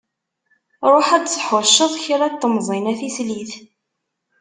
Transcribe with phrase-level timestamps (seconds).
[0.91, 3.53] Ruḥ ad d-tḥuceḍ kra n temẓin a tislit.